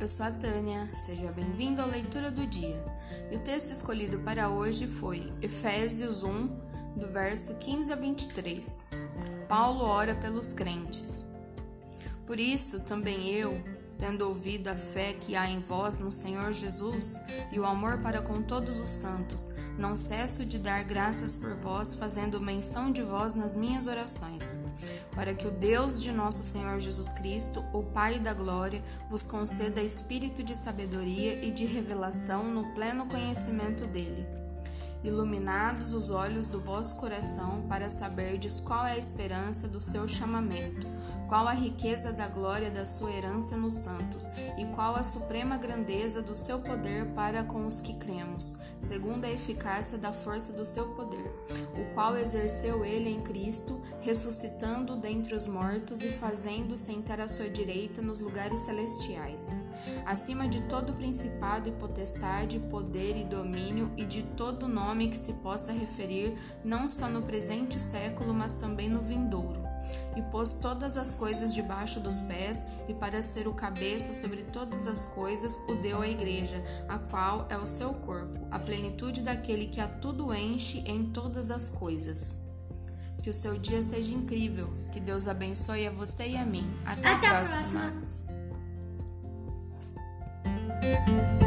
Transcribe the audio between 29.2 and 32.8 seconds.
conceda espírito de sabedoria e de revelação no